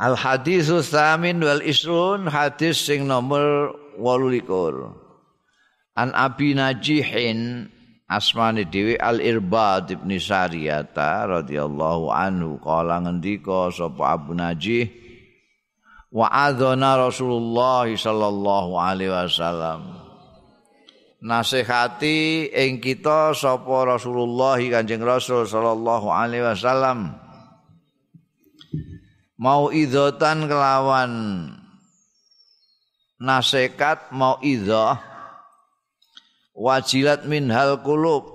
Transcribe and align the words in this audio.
Al 0.00 0.16
hadis 0.16 0.72
tsamin 0.72 1.44
wal 1.44 1.60
isrun 1.60 2.24
hadis 2.24 2.80
sing 2.80 3.04
nomor 3.04 3.76
28. 4.00 4.96
An 5.92 6.16
Abi 6.16 6.56
Najihin 6.56 7.68
asmane 8.08 8.64
dhewe 8.64 8.96
Al 8.96 9.20
Irbad 9.20 9.92
ibn 9.92 10.08
Sariyata 10.16 11.28
radhiyallahu 11.28 12.08
anhu 12.08 12.56
kala 12.64 13.04
ngendika 13.04 13.68
sapa 13.68 14.16
Abu 14.16 14.32
Najih? 14.32 14.88
Wa 16.08 16.32
adzana 16.48 16.96
Rasulullah 16.96 17.84
sallallahu 17.84 18.80
alaihi 18.80 19.12
wasallam. 19.12 20.00
Nasihati 21.20 22.48
ing 22.48 22.80
kita 22.80 23.36
sapa 23.36 23.84
Rasulullah 23.84 24.56
Kanjeng 24.56 25.04
Rasul 25.04 25.44
sallallahu 25.44 26.08
alaihi 26.08 26.48
wasallam 26.48 27.28
mau 29.40 29.72
idzatan 29.72 30.44
kelawan 30.44 31.12
nasihat 33.16 34.12
mau 34.12 34.36
idzah 34.44 35.00
wajilat 36.52 37.24
min 37.24 37.48
hal 37.48 37.80
kulub 37.80 38.28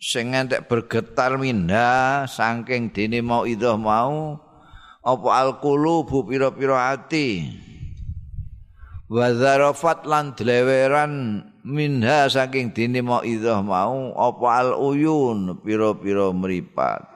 sing 0.00 0.32
entek 0.32 0.64
bergetar 0.64 1.36
minha 1.36 2.24
saking 2.24 2.88
dene 2.88 3.20
mau 3.20 3.44
idzah 3.44 3.76
mau 3.76 4.40
apa 5.04 5.28
al 5.36 5.60
kulubu 5.60 6.24
pira-pira 6.24 6.96
ati? 6.96 7.52
Wa 9.04 9.28
zarafat 9.36 10.08
lan 10.08 10.32
dleweran 10.32 11.44
minha 11.60 12.24
saking 12.32 12.72
dene 12.72 13.04
mau 13.04 13.20
idzah 13.20 13.60
mau 13.60 14.16
apa 14.16 14.46
al 14.64 14.70
uyun 14.80 15.60
pira-pira 15.60 16.32
mripat 16.32 17.13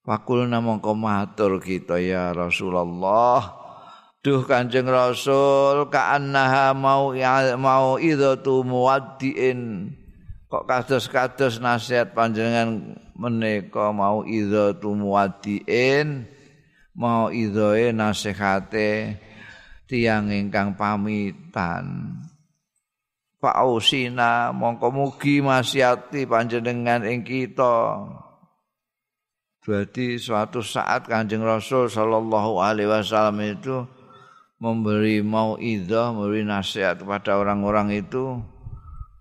Fakul 0.00 0.48
namung 0.48 0.80
matur 0.96 1.60
kita 1.60 2.00
ya 2.00 2.32
Rasulullah. 2.32 3.60
Duh 4.20 4.44
Kanjeng 4.44 4.88
Rasul 4.88 5.88
ka'annaha 5.88 6.76
mau 6.76 7.12
mau 7.56 7.96
idzatu 7.96 8.64
muwaddiin. 8.64 9.92
Kok 10.48 10.64
kados-kados 10.68 11.60
nasihat 11.60 12.12
panjenengan 12.12 13.00
menika 13.16 13.92
mau 13.92 14.24
idzatu 14.24 14.92
muwaddiin. 14.92 16.28
Mau 16.96 17.32
idzoe 17.32 17.96
nasihate 17.96 19.20
tiang 19.88 20.28
ingkang 20.28 20.76
pamitan. 20.76 22.16
Pak 23.40 23.56
Ausina 23.56 24.52
mongko 24.52 24.92
mugi 24.92 25.40
masiati 25.40 26.28
panjenengan 26.28 27.08
ing 27.08 27.24
kita. 27.24 28.04
Berarti 29.60 30.16
suatu 30.16 30.64
saat 30.64 31.04
Kanjeng 31.04 31.44
Rasul 31.44 31.92
sallallahu 31.92 32.64
alaihi 32.64 32.88
wasallam 32.88 33.44
itu 33.44 33.84
memberi 34.56 35.20
mau 35.20 35.60
idah, 35.60 36.16
memberi 36.16 36.48
nasihat 36.48 37.04
kepada 37.04 37.36
orang-orang 37.36 37.92
itu 37.92 38.40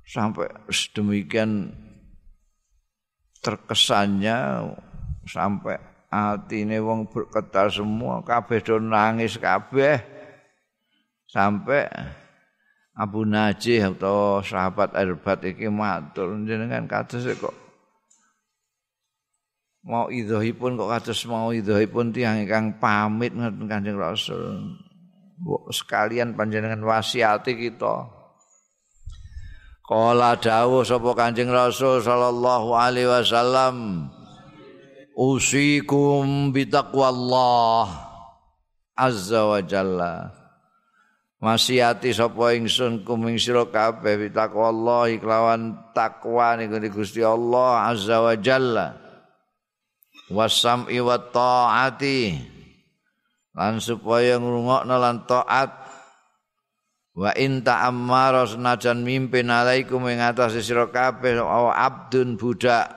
sampai 0.07 0.47
sedemikian 0.71 1.75
terkesannya 3.43 4.67
sampai 5.27 5.75
hati 6.07 6.63
ini 6.63 6.79
wong 6.79 7.11
bergetar 7.11 7.67
semua 7.67 8.23
kabeh 8.23 8.63
do 8.63 8.79
nangis 8.79 9.35
kabeh. 9.35 9.99
Sampai 11.29 11.85
Abu 12.97 13.21
Najih 13.21 13.93
atau 13.93 14.41
sahabat 14.41 14.97
Arbat 14.97 15.45
iki 15.45 15.69
matur 15.69 16.33
jenengan 16.41 16.89
kados 16.89 17.21
kok 17.37 17.68
mau 19.83 20.11
idhahipun 20.11 20.75
kok 20.75 20.91
kados 20.91 21.23
mau 21.29 21.55
idhahipun 21.55 22.11
tiyang 22.11 22.43
ingkang 22.43 22.79
pamit 22.81 23.31
ngoten 23.31 23.65
Kanjeng 23.69 23.99
Rasul. 23.99 24.75
sekalian 25.71 26.35
panjenengan 26.35 26.83
wasiati 26.83 27.55
kita. 27.55 28.11
Kala 29.87 30.37
dawuh 30.37 30.83
sapa 30.85 31.15
Kanjeng 31.15 31.49
Rasul 31.49 32.03
sallallahu 32.03 32.75
alaihi 32.75 33.09
wasallam 33.09 34.05
usikum 35.15 36.51
bitaqwallah 36.51 37.87
azza 38.99 39.41
wa 39.47 39.59
jalla. 39.63 40.29
Wasiati 41.39 42.11
sapa 42.11 42.51
ingsun 42.59 43.07
kuming 43.07 43.39
sira 43.39 43.63
kabeh 43.63 44.27
bitaqwallah 44.27 45.07
kelawan 45.23 45.71
takwa 45.95 46.59
niku 46.59 46.99
Gusti 46.99 47.23
Allah 47.23 47.89
azza 47.89 48.19
wa 48.19 48.35
jalla. 48.35 49.08
Wasam'i 50.29 51.01
wa 51.01 51.17
ta'ati. 51.17 52.37
Lan 53.57 53.81
supaya 53.81 54.37
ngrungokno 54.37 54.95
lan 54.95 55.25
taat. 55.25 55.71
Wa 57.19 57.35
in 57.35 57.65
ta'ammara 57.65 58.47
senajan 58.47 59.03
mimpin 59.03 59.51
alaikum 59.51 60.07
ing 60.07 60.23
atas 60.23 60.55
sira 60.63 60.87
kabeh 60.87 61.41
abdun 61.75 62.39
budak. 62.39 62.87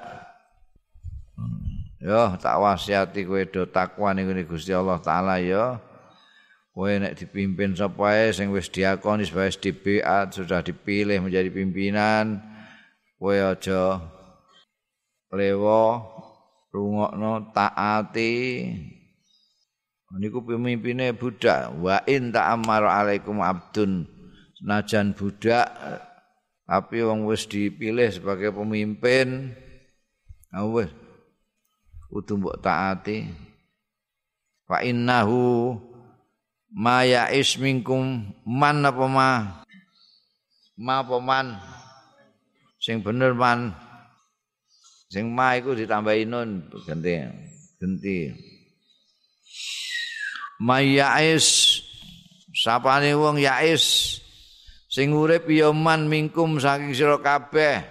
Yo 2.03 2.34
tak 2.38 2.59
wasiati 2.59 3.26
kowe 3.26 3.43
do 3.47 3.66
takwa 3.66 4.10
ning 4.14 4.31
Gusti 4.47 4.70
Allah 4.70 4.99
taala 5.03 5.43
yo. 5.43 5.78
Kowe 6.72 6.88
nek 6.88 7.19
dipimpin 7.19 7.75
sapa 7.75 8.14
ae 8.14 8.31
sing 8.31 8.54
wis 8.54 8.70
diakoni 8.70 9.26
wis 9.26 9.59
dibeat 9.59 10.34
sudah 10.34 10.62
dipilih 10.62 11.19
menjadi 11.19 11.50
pimpinan 11.50 12.41
kowe 13.22 13.37
aja 13.37 14.03
lewo 15.31 16.03
rungokno 16.72 17.53
taati 17.53 18.33
niku 20.16 20.41
pemimpine 20.44 21.12
budak. 21.12 21.72
Wa 21.78 22.00
in 22.09 22.33
ta'ammaru 22.33 22.88
alaikum 22.88 23.44
abdun. 23.44 24.09
Najan 24.62 25.11
budak 25.12 25.69
tapi 26.62 27.03
wong 27.03 27.27
wis 27.27 27.50
dipilih 27.50 28.09
sebagai 28.15 28.55
pemimpin 28.55 29.53
wis. 30.72 30.91
Kudu 32.12 32.38
mbok 32.38 32.61
taati 32.61 33.25
fa 34.69 34.84
innahu 34.84 35.75
ma 36.71 37.03
ya'is 37.03 37.56
minkum 37.56 38.31
man 38.47 38.84
apa 38.84 39.06
ma? 39.09 39.31
Ma 40.78 41.03
apa 41.03 41.16
man? 41.19 41.59
Sing 42.78 43.03
bener 43.03 43.34
man 43.34 43.75
Sing 45.12 45.28
ma 45.28 45.61
iku 45.61 45.77
ditambahi 45.77 46.25
nun 46.25 46.73
ganti. 46.89 47.21
Ganti. 47.77 48.33
Mayais 50.56 51.49
sapane 52.56 53.12
wong 53.12 53.37
yais 53.37 54.17
sing 54.89 55.12
urip 55.12 55.45
ya 55.53 55.69
man 55.69 56.09
mingkum 56.09 56.56
saking 56.56 56.97
sira 56.97 57.21
kabeh. 57.21 57.84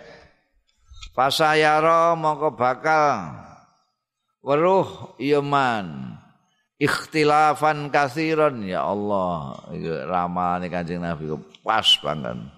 Pasayara 1.13 2.17
mongko 2.17 2.57
bakal 2.57 3.37
weruh 4.41 5.13
ya 5.21 5.45
man. 5.45 6.17
Ikhtilafan 6.81 7.93
kasiron 7.93 8.65
ya 8.65 8.81
Allah. 8.81 9.61
Iku 9.69 10.09
ramane 10.09 10.73
Kanjeng 10.73 11.05
Nabi 11.05 11.29
pas 11.61 11.85
banget. 12.01 12.49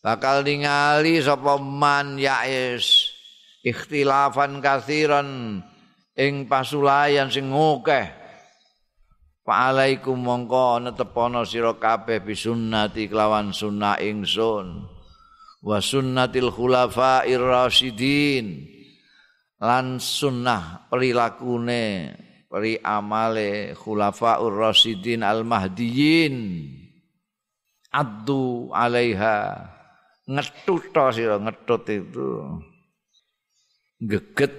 Bakal 0.00 0.40
ningali 0.40 1.20
sapa 1.20 1.60
man 1.60 2.16
yais. 2.16 3.07
Ikhtilafan 3.68 4.64
kathiran 4.64 5.60
ing 6.18 6.50
pasulayan 6.50 7.30
sing 7.30 7.52
akeh 7.52 8.18
Fa'alaikum 9.48 10.20
mongko 10.20 10.76
netepono 10.84 11.40
sira 11.48 11.72
kabeh 11.72 12.20
bisunnati 12.20 13.08
kelawan 13.08 13.48
sunnah 13.56 13.96
ingsun. 13.96 14.84
Wa 15.64 15.80
sunnatil 15.80 16.52
khulafa'ir 16.52 17.40
rasyidin. 17.40 18.68
Lan 19.56 20.04
sunnah 20.04 20.84
perilakune 20.92 22.12
peri 22.44 22.76
amale 22.84 23.72
khulafa'ur 23.72 24.52
rasyidin 24.68 25.24
al 25.24 25.48
mahdiyin 25.48 26.68
addu 27.88 28.68
alaiha. 28.68 29.64
Ngetut 30.28 30.92
sira 30.92 31.40
ngetut 31.40 31.88
itu 31.88 32.52
geget 34.02 34.54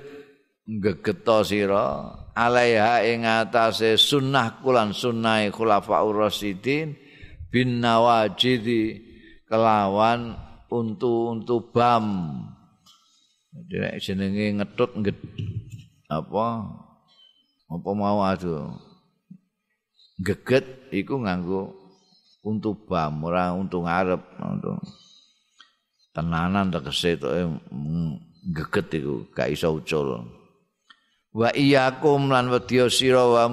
gegeto 0.68 1.42
sira. 1.42 2.16
Alaiha 2.36 3.04
ing 3.04 3.28
atase 3.28 4.00
sunnah 4.00 4.64
kulan 4.64 4.96
sunnah 4.96 5.44
khulafaur 5.52 6.30
rasyidin 6.30 6.96
bin 7.52 7.84
nawajidi 7.84 9.04
kelawan 9.50 10.38
untu-untu 10.70 11.74
bam. 11.74 12.06
Jadi 13.50 13.98
jenenge 14.00 14.62
ngetut 14.62 14.94
nget 15.02 15.18
apa? 16.08 16.48
Apa 17.70 17.90
mau 17.94 18.24
adu 18.24 18.72
geget 20.20 20.92
iku 20.92 21.22
nganggo 21.22 21.76
untu 22.44 22.76
bam 22.76 23.24
ora 23.24 23.56
untu 23.56 23.84
ngarep 23.84 24.22
untu 24.42 24.74
tenanan 26.12 26.72
tegese 26.74 27.16
to 27.16 27.28
geget 28.50 28.90
iku 28.98 29.30
gak 29.34 29.50
iso 29.54 29.78
ucul. 29.78 30.26
Wa 31.30 31.54
iyyakum 31.54 32.34
lan 32.34 32.50
wedya 32.50 32.90
sira 32.90 33.22
wa 33.22 33.46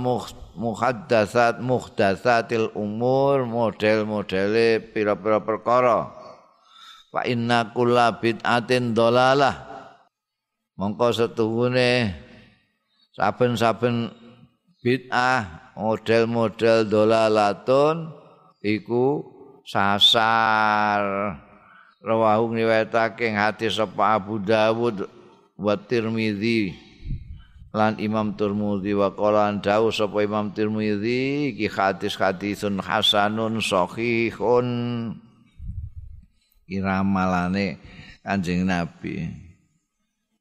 muhaddatsat 0.57 1.61
muhdatsatil 1.61 2.73
umur 2.73 3.45
model-modele 3.45 4.81
pira-pira 4.81 5.45
perkara. 5.45 6.09
Fa 7.13 7.21
inna 7.29 7.71
kulla 7.77 8.17
bid'atin 8.17 8.97
dolalah 8.97 9.55
mongko 10.81 11.13
setuhune 11.13 12.17
saben-saben 13.13 14.13
bid'ah 14.81 15.73
model-model 15.77 16.89
dolalatun 16.89 18.13
iku 18.65 19.21
sasar 19.69 21.05
rawahu 22.07 22.55
riwayatake 22.55 23.35
hadis 23.35 23.83
sapa 23.83 24.15
Abu 24.15 24.39
Dawud 24.39 25.11
wa 25.59 25.75
Tirmizi 25.75 26.71
lan 27.75 27.99
Imam 27.99 28.39
Tirmidzi. 28.39 28.95
Wa 28.95 29.11
qala 29.11 29.51
dawu 29.59 29.91
sapa 29.91 30.23
Imam 30.23 30.55
Tirmidzi 30.55 31.51
iki 31.53 31.67
hadis 31.67 32.15
hadisun 32.15 32.79
hasanun 32.79 33.59
sahihun. 33.59 34.69
Iramalane 36.71 37.83
Kanjeng 38.23 38.63
Nabi. 38.63 39.27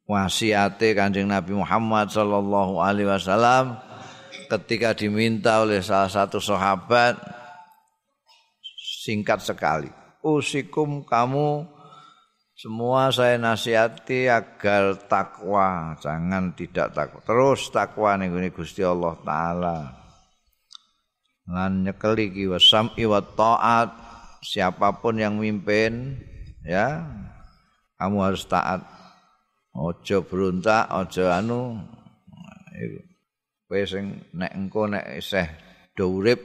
Wasiate 0.05 0.93
Kanjeng 0.93 1.25
Nabi 1.25 1.57
Muhammad 1.57 2.13
sallallahu 2.13 2.77
alaihi 2.77 3.09
wasallam 3.09 3.81
ketika 4.53 4.93
diminta 4.93 5.65
oleh 5.65 5.81
salah 5.81 6.05
satu 6.05 6.37
sahabat 6.37 7.17
singkat 9.01 9.41
sekali 9.41 10.04
usikum 10.25 11.05
kamu 11.05 11.69
Semua 12.55 13.11
saya 13.11 13.35
nasihati 13.35 14.31
agar 14.31 14.95
takwa, 15.11 15.91
jangan 15.99 16.55
tidak 16.55 16.95
takwa. 16.95 17.19
Terus 17.27 17.67
takwa 17.67 18.15
nih 18.15 18.47
Gusti 18.47 18.79
Allah 18.79 19.11
Taala. 19.27 19.77
Lan 21.51 21.83
nyekeli 21.83 22.31
ki 22.31 22.47
wasam 22.47 22.95
iwa 22.95 23.19
taat 23.21 23.91
siapapun 24.39 25.19
yang 25.19 25.35
mimpin 25.35 26.15
ya 26.63 27.03
kamu 27.99 28.17
harus 28.23 28.47
taat. 28.47 28.87
Ojo 29.75 30.23
berontak, 30.23 30.87
ojo 30.95 31.27
anu. 31.27 31.75
Kowe 33.67 33.83
sing 33.83 34.23
nek 34.31 34.55
engko 34.55 34.87
nek 34.87 35.19
isih 35.19 35.51
do 35.99 36.07
urip 36.07 36.39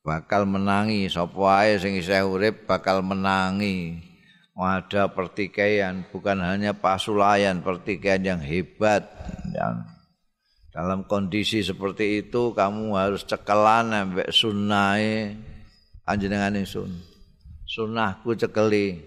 bakal 0.00 0.48
menangi. 0.48 1.08
Sapa 1.08 1.36
wae 1.36 1.76
sing 1.76 1.96
isih 1.96 2.24
urip 2.26 2.68
bakal 2.68 3.04
menangi. 3.04 4.06
ada 4.60 5.08
pertikaian. 5.08 6.04
Bukan 6.12 6.44
hanya 6.44 6.76
pasulayan 6.76 7.64
pertikaian 7.64 8.20
yang 8.20 8.40
hebat. 8.44 9.08
Dan 9.48 9.88
dalam 10.68 11.08
kondisi 11.08 11.64
seperti 11.64 12.20
itu 12.26 12.52
kamu 12.52 12.92
harus 12.92 13.24
cekelan 13.24 13.88
sampai 13.88 14.28
sunnah 14.28 15.00
anjenengan 16.04 16.60
sun. 16.68 16.92
Sunnahku 17.64 18.36
cekeli. 18.36 19.00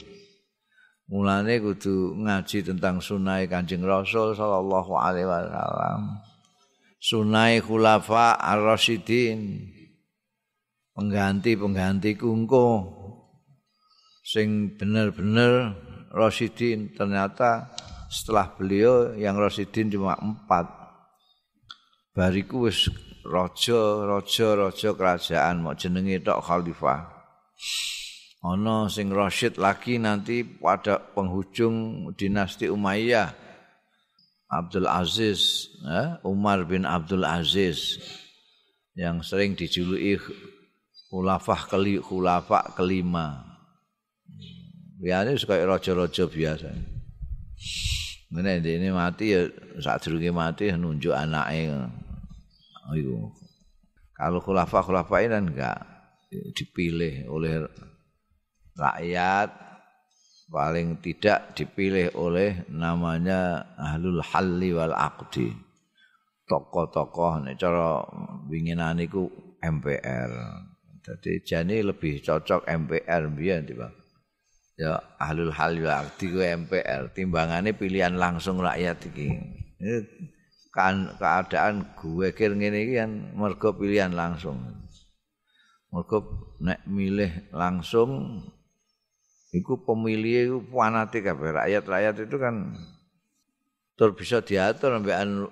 Mulane 1.12 1.60
kudu 1.60 2.16
ngaji 2.16 2.64
tentang 2.64 2.98
sunnah 2.98 3.44
kanjeng 3.46 3.84
rasul 3.86 4.34
sallallahu 4.34 4.98
alaihi 4.98 5.28
wasallam. 5.28 6.18
Sunnah 6.98 7.60
khulafa 7.60 8.40
ar-rasyidin 8.40 9.70
pengganti 10.94 11.58
pengganti 11.58 12.16
kungko. 12.18 12.90
Sing 14.24 14.80
bener-bener 14.80 15.76
Rasidin 16.14 16.94
ternyata 16.96 17.74
setelah 18.08 18.54
beliau 18.54 19.18
yang 19.18 19.36
Rasidin 19.36 19.92
cuma 19.92 20.16
empat. 20.16 20.70
Bariku 22.14 22.70
wis 22.70 22.88
raja 23.26 24.06
raja 24.06 24.48
raja 24.54 24.90
kerajaan 24.94 25.66
mau 25.66 25.74
jenenge 25.74 26.22
tok 26.22 26.46
khalifah. 26.46 27.10
Ana 28.46 28.86
sing 28.88 29.10
Rasid 29.10 29.58
lagi 29.58 29.98
nanti 29.98 30.46
pada 30.46 31.02
penghujung 31.02 32.08
dinasti 32.14 32.70
Umayyah. 32.70 33.44
Abdul 34.54 34.86
Aziz 34.86 35.74
eh, 35.82 36.22
Umar 36.22 36.62
bin 36.70 36.86
Abdul 36.86 37.26
Aziz 37.26 37.98
yang 38.94 39.26
sering 39.26 39.58
dijuluki 39.58 40.22
khulafah 41.14 41.70
keli 41.70 42.02
khulafah 42.02 42.74
kelima 42.74 43.54
Biasanya 45.04 45.36
suka 45.36 45.60
rojo-rojo 45.68 46.32
biasa. 46.32 46.72
Ini 48.34 48.64
ini 48.64 48.88
mati 48.88 49.36
ya 49.36 49.52
saat 49.84 50.08
dulu 50.08 50.24
mati 50.32 50.72
nunjuk. 50.72 51.12
Oh, 51.12 52.96
itu. 52.96 53.12
Kalau 54.16 54.40
khulafa 54.40 54.80
khulafa 54.80 55.28
ini 55.28 55.38
enggak 55.44 55.76
dipilih 56.56 57.28
oleh 57.28 57.68
rakyat 58.80 59.52
paling 60.48 61.04
tidak 61.04 61.52
dipilih 61.52 62.16
oleh 62.16 62.64
namanya 62.72 63.76
ahlul 63.76 64.24
halli 64.24 64.72
wal 64.72 64.96
aqdi 64.96 65.52
tokoh-tokoh 66.48 67.44
nek 67.44 67.60
cara 67.60 68.02
winginan 68.48 69.04
iku 69.04 69.28
MPR 69.60 70.32
jadi 71.04 71.32
jani 71.44 71.84
lebih 71.84 72.24
cocok 72.24 72.64
MPR 72.64 73.28
biar 73.28 73.68
tiba 73.68 73.92
ya 74.80 74.98
ahlul 75.22 75.54
hal 75.54 75.78
wa 75.84 76.02
akti 76.02 76.34
MPR 76.34 77.14
timbangane 77.14 77.78
pilihan 77.78 78.16
langsung 78.18 78.62
rakyat 78.62 78.98
iki. 79.14 79.30
Kan 80.74 81.14
keadaan 81.22 81.94
gue 81.94 82.34
ngene 82.34 82.80
iki 82.88 82.94
kan 82.98 83.12
mergo 83.38 83.78
pilihan 83.78 84.16
langsung. 84.16 84.58
Mergo 85.94 86.50
nek 86.58 86.82
milih 86.90 87.54
langsung 87.54 88.42
iku 89.54 89.86
pemilih 89.86 90.38
iku 90.50 90.58
fanatik 90.74 91.30
kabeh. 91.30 91.54
Rakyat-rakyat 91.54 92.16
itu 92.26 92.36
kan 92.42 92.74
tur 93.94 94.18
bisa 94.18 94.42
diatur 94.42 94.98
sampean 94.98 95.46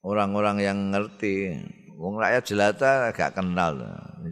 orang-orang 0.00 0.64
yang 0.64 0.78
ngerti 0.96 1.60
wong 1.94 2.18
rakyat 2.18 2.44
jelata 2.44 2.92
gak 3.14 3.38
kenal. 3.38 3.78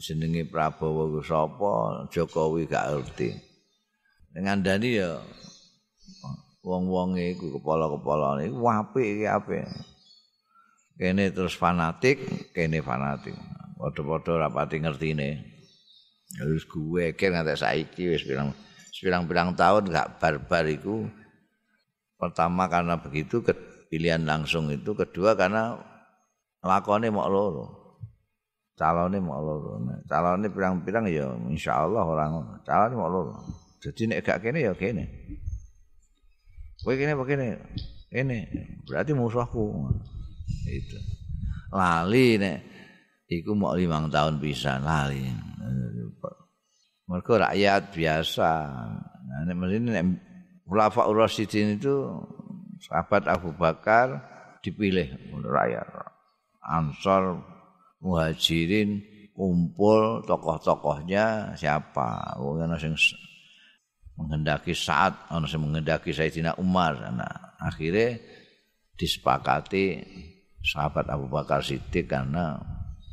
Jenenge 0.00 0.49
Prabowo 0.49 1.20
sapa 1.23 2.06
Jokowi 2.11 2.67
gak 2.67 2.91
ngerti. 2.91 3.37
Dengan 4.32 4.64
dani 4.64 4.97
ya 4.97 5.20
wong-wong 6.64 7.19
iku 7.19 7.59
kepala-kepala 7.61 8.41
iku 8.47 8.56
apik 8.67 9.06
iki 9.19 9.26
apik. 9.29 9.64
Kene 10.97 11.31
terus 11.31 11.55
fanatik 11.55 12.23
kene 12.56 12.81
fanatik. 12.81 13.37
Padha-padha 13.79 14.46
rapati 14.46 14.79
ngertine 14.79 15.31
terus 16.32 16.65
gue 16.65 17.13
kira 17.13 17.44
ngantek 17.44 17.60
saiki 17.60 18.08
wis 18.08 18.25
pirang 18.25 18.56
pirang-pirang 19.03 19.53
tahun 19.53 19.93
gak 19.93 20.22
barbar 20.22 20.65
iku. 20.70 21.05
Pertama 22.17 22.70
karena 22.70 22.96
begitu 23.03 23.43
pilihan 23.91 24.22
langsung 24.22 24.70
itu 24.70 24.94
kedua 24.94 25.34
karena 25.34 25.92
lakone 26.62 27.10
mau 27.10 27.26
loro 27.26 27.66
calonnya 28.78 29.19
mau 29.20 29.42
loro 29.42 29.82
calonnya 30.08 30.48
pirang-pirang 30.48 31.06
ya 31.10 31.26
insya 31.50 31.84
Allah 31.84 32.06
orang 32.06 32.62
calonnya 32.64 32.96
mau 32.96 33.10
loro 33.10 33.34
Jadi 33.82 34.02
nek 34.06 34.22
gak 34.22 34.46
kene 34.46 34.62
ya 34.62 34.72
kene. 34.78 35.10
Kowe 36.86 36.94
kene 36.94 37.19
apa 37.19 37.24
kene? 37.26 37.58
Kene. 38.06 38.46
Berarti 38.86 39.10
musuhku. 39.10 39.90
Itu. 40.70 40.98
Lali 41.74 42.38
nek 42.38 42.62
iku 43.26 43.58
mau 43.58 43.74
limang 43.74 44.06
tahun 44.06 44.38
bisa 44.38 44.78
lali. 44.78 45.26
Mereka 47.10 47.42
rakyat 47.42 47.90
biasa. 47.90 48.50
Nah, 49.26 49.40
nek 49.50 49.56
mesti 49.58 49.78
nek 49.82 50.04
Ulafa 50.70 51.10
Urasidin 51.10 51.74
itu 51.74 52.06
sahabat 52.86 53.26
Abu 53.26 53.50
Bakar 53.50 54.22
dipilih 54.62 55.10
oleh 55.34 55.50
rakyat. 55.50 55.86
Ansor 56.72 57.44
Muhajirin 58.02 59.05
kumpul 59.36 60.24
tokoh-tokohnya 60.24 61.55
siapa? 61.55 62.34
Wong 62.41 62.64
ana 62.64 62.81
sing 62.81 62.96
menghendaki 64.17 64.72
saat 64.72 65.29
ana 65.29 65.44
sing 65.44 65.60
menghendaki 65.60 66.10
Sayyidina 66.10 66.56
Umar 66.58 66.96
nah 67.12 67.56
akhirnya 67.60 68.19
disepakati 68.96 70.02
sahabat 70.62 71.08
Abu 71.08 71.31
Bakar 71.31 71.64
Siddiq 71.64 72.10
karena 72.10 72.60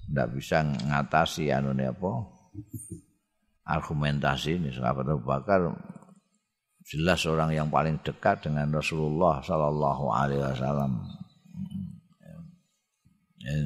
tidak 0.10 0.28
bisa 0.34 0.66
mengatasi 0.66 1.54
anu 1.54 1.72
apa 1.74 2.12
argumentasi 3.70 4.58
ini 4.58 4.70
sahabat 4.74 5.06
Abu 5.06 5.24
Bakar 5.24 5.70
jelas 6.90 7.22
orang 7.30 7.54
yang 7.54 7.70
paling 7.70 8.02
dekat 8.02 8.50
dengan 8.50 8.74
Rasulullah 8.74 9.46
Sallallahu 9.46 10.06
Alaihi 10.10 10.42
Wasallam. 10.42 11.06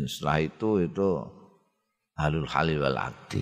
Setelah 0.05 0.37
itu 0.45 0.85
itu 0.85 1.09
halul 2.17 2.45
halil 2.45 2.77
wal 2.81 2.99
akdi. 3.09 3.41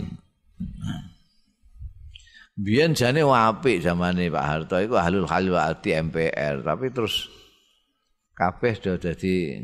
Biyen 2.62 2.94
jane 2.94 3.24
apik 3.26 3.82
zamane 3.82 4.30
Pak 4.30 4.46
Harto 4.46 4.78
iku 4.78 5.00
ahlul 5.00 5.26
hal 5.26 5.48
wa 5.50 5.72
MPR, 5.72 6.62
tapi 6.62 6.94
terus 6.94 7.32
kabeh 8.38 8.76
do 8.78 9.00
dadi 9.02 9.58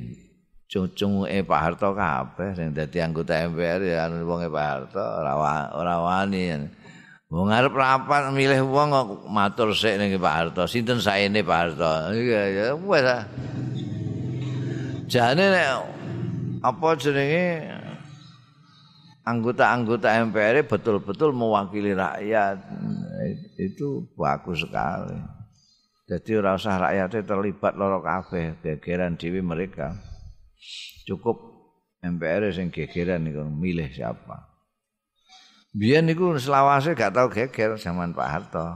cucu-e 0.65 1.43
Pak 1.45 1.61
Harto 1.61 1.93
kabeh 1.93 2.57
sing 2.57 2.73
dadi 2.73 2.97
anggota 3.03 3.37
MPR 3.43 3.81
ya 3.85 4.07
anu 4.09 4.25
wong 4.25 4.47
Pak 4.49 4.65
Harto 4.65 5.03
ora 5.03 5.33
ora 5.75 5.95
wani. 6.01 6.73
Wong 7.27 7.51
arep 7.51 7.75
rapat 7.75 8.31
milih 8.31 8.63
wong 8.71 8.95
kok 8.95 9.07
matur 9.27 9.75
sik 9.75 9.99
ning 9.99 10.15
Pak 10.17 10.33
Harto. 10.33 10.63
Sinten 10.63 11.03
saene 11.03 11.43
Pak 11.43 11.57
Harto? 11.59 12.15
Iya 12.15 12.41
ya 12.49 12.65
wis. 12.73 13.03
Jane 15.11 15.43
nek 15.51 15.96
apa 16.67 16.99
jenenge 16.99 17.63
anggota-anggota 19.23 20.07
MPR 20.27 20.63
betul-betul 20.67 21.31
mewakili 21.31 21.95
rakyat. 21.95 22.59
Itu 23.55 24.07
bagus 24.15 24.63
sekali. 24.67 25.19
Jadi 26.07 26.39
ora 26.39 26.55
usah 26.55 26.79
rakyatnya 26.79 27.27
terlibat 27.27 27.75
loro 27.75 27.99
kabeh 27.99 28.63
gegeran 28.63 29.19
dhewe 29.19 29.43
mereka. 29.43 29.91
Cukup 31.03 31.35
MPR 31.99 32.51
sing 32.55 32.71
gegeran 32.71 33.27
niku 33.27 33.43
milih 33.43 33.91
siapa. 33.91 34.47
Biyen 35.75 36.07
niku 36.07 36.39
selawase 36.39 36.95
gak 36.95 37.11
tau 37.11 37.27
geger 37.27 37.75
zaman 37.75 38.15
Pak 38.15 38.29
Harto. 38.31 38.67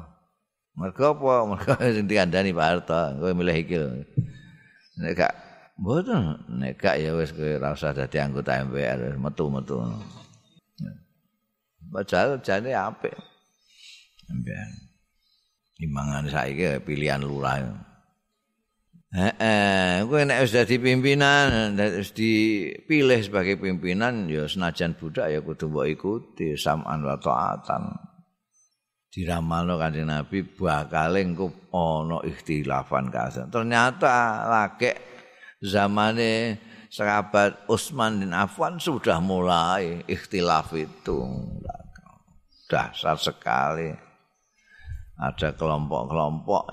Mergo 0.76 1.16
apa? 1.16 1.48
Mergo 1.56 1.72
sing 1.96 2.08
dikandani 2.08 2.52
Pak 2.52 2.68
Harto, 2.68 3.02
kowe 3.24 3.32
milih 3.32 3.56
iki. 3.56 3.80
Nek 5.00 5.16
gak 5.16 5.34
mboten, 5.82 6.38
nek 6.62 6.78
gak 6.78 7.02
ya 7.02 7.18
wis 7.18 7.34
kowe 7.34 7.58
ora 7.58 7.74
usah 7.74 7.90
dadi 7.90 8.22
anggota 8.22 8.62
MPR, 8.62 9.18
metu-metu. 9.18 9.82
Padahal 11.90 12.38
jane 12.46 12.72
apik. 12.78 13.18
MPR. 14.30 14.70
Timbangan 15.82 16.30
saiki 16.30 16.78
pilihan 16.86 17.26
lurah. 17.26 17.66
Heeh, 19.12 20.06
kowe 20.06 20.22
nek 20.22 20.46
wis 20.46 20.54
dadi 20.54 20.78
pimpinan, 20.78 21.74
wis 21.76 22.14
dipilih 22.14 23.20
sebagai 23.26 23.58
pimpinan 23.58 24.30
ya 24.30 24.46
senajan 24.46 24.94
budak 24.94 25.34
ya 25.34 25.42
kudu 25.42 25.66
mbok 25.66 25.90
ikuti 25.90 26.54
sam'an 26.54 27.02
wa 27.02 27.18
ta'atan. 27.18 28.12
Diramalno 29.12 29.76
Kanjeng 29.76 30.08
Nabi 30.08 30.40
bakal 30.46 31.20
engko 31.20 31.52
ana 31.76 32.24
ikhtilafan 32.24 33.12
kasan. 33.12 33.52
Ternyata 33.52 34.48
lagi 34.48 34.88
zamane 35.62 36.58
sahabat 36.90 37.70
Utsman 37.70 38.20
bin 38.20 38.34
Affan 38.34 38.82
sudah 38.82 39.22
mulai 39.22 40.02
ikhtilaf 40.10 40.74
itu. 40.76 41.22
Dasar 42.68 43.16
sekali. 43.16 43.94
Ada 45.22 45.54
kelompok-kelompok 45.54 46.66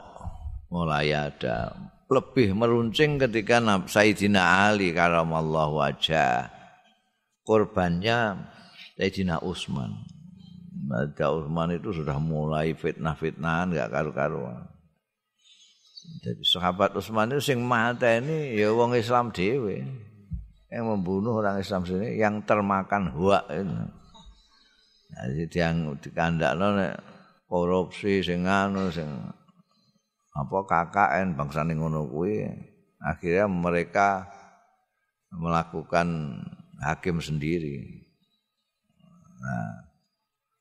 mulai 0.73 1.13
ada 1.13 1.77
lebih 2.09 2.57
meruncing 2.57 3.21
ketika 3.21 3.61
Sayyidina 3.85 4.73
Ali 4.73 4.97
karamallahu 4.97 5.85
wajah 5.85 6.49
korbannya 7.45 8.49
Sayyidina 8.97 9.45
Utsman. 9.45 9.93
Maka 10.89 11.29
Utsman 11.29 11.77
itu 11.77 11.93
sudah 11.93 12.17
mulai 12.17 12.73
fitnah-fitnahan 12.73 13.77
enggak 13.77 13.93
karu-karuan. 13.93 14.65
Jadi 16.19 16.43
sahabat 16.45 16.97
Utsman 16.99 17.31
itu 17.33 17.53
sing 17.55 17.61
mata 17.63 18.09
ini 18.09 18.59
ya 18.59 18.75
wong 18.75 18.97
Islam 18.99 19.31
dhewe. 19.31 19.87
Yang 20.69 20.85
membunuh 20.85 21.41
orang 21.41 21.61
Islam 21.65 21.89
sini 21.89 22.21
yang 22.21 22.45
termakan 22.45 23.09
huak 23.17 23.49
itu. 23.49 23.77
Jadi 25.09 25.57
yang 25.57 25.97
dikandakno 25.97 26.93
korupsi 27.49 28.21
sing 28.21 28.45
anu 28.45 28.93
sing 28.93 29.09
apa 30.37 30.59
KKN 30.69 31.35
bangsa 31.35 31.65
ngono 31.65 32.05
kuwi 32.07 32.45
akhirnya 33.01 33.49
mereka 33.49 34.29
melakukan 35.33 36.39
hakim 36.85 37.19
sendiri. 37.25 38.05
Nah, 39.39 39.89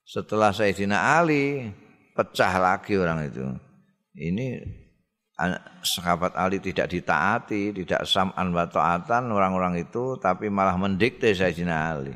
setelah 0.08 0.56
Sayyidina 0.56 1.20
Ali 1.20 1.68
pecah 2.16 2.54
lagi 2.58 2.98
orang 2.98 3.27
itu. 3.30 3.46
Ini 4.18 4.58
sahabat 5.86 6.34
Ali 6.34 6.58
tidak 6.58 6.89
ditaati, 6.89 7.70
tidak 7.70 8.10
sam'an 8.10 8.50
wa 8.50 8.65
ta'atan 8.65 9.29
orang-orang 9.29 9.77
itu 9.77 10.17
tapi 10.17 10.50
malah 10.50 10.74
mendikte 10.82 11.29
Sayyidina 11.29 11.75
Ali. 11.94 12.15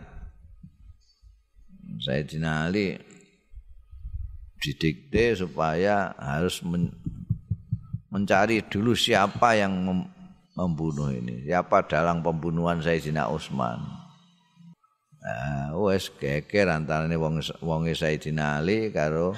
Sayyidina 2.02 2.66
Ali 2.66 2.98
didikte 4.58 5.38
supaya 5.38 6.18
harus 6.18 6.66
mencari 8.10 8.66
dulu 8.66 8.98
siapa 8.98 9.54
yang 9.54 9.74
membunuh 10.58 11.14
ini, 11.14 11.46
siapa 11.46 11.86
dalam 11.86 12.26
pembunuhan 12.26 12.82
Sayyidina 12.82 13.30
Utsman. 13.30 14.02
Nah, 15.22 15.78
wes 15.78 16.10
geger 16.18 16.74
antarane 16.74 17.14
wong 17.14 17.38
wonge 17.62 17.94
Sayyidina 17.94 18.58
Ali 18.66 18.90
karo 18.90 19.38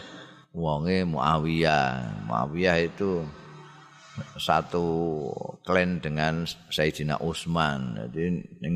wonge 0.55 1.03
Muawiyah. 1.03 2.23
Muawiyah 2.31 2.79
itu 2.79 3.27
satu 4.37 4.85
klan 5.65 5.97
dengan 6.03 6.45
Sayyidina 6.69 7.21
Utsman. 7.21 7.97
Jadi 7.97 8.43
ning 8.61 8.75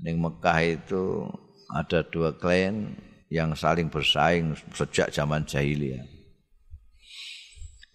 ning 0.00 0.16
Mekah 0.20 0.60
itu 0.64 1.28
ada 1.74 2.00
dua 2.06 2.32
klan 2.36 2.96
yang 3.28 3.52
saling 3.58 3.90
bersaing 3.90 4.54
sejak 4.72 5.10
zaman 5.10 5.42
jahiliyah. 5.44 6.16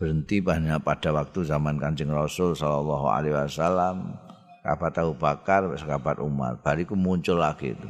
berhenti 0.01 0.41
banyak 0.41 0.81
pada 0.81 1.13
waktu 1.13 1.45
zaman 1.45 1.77
kancing 1.77 2.09
Rasul 2.09 2.57
Shallallahu 2.57 3.05
Alaihi 3.05 3.37
Wasallam 3.37 4.17
kabat 4.65 4.97
Abu 4.97 5.13
Bakar 5.13 5.69
kabat 5.77 6.17
Umar 6.17 6.57
bariku 6.57 6.97
muncul 6.97 7.37
lagi 7.37 7.77
itu 7.77 7.89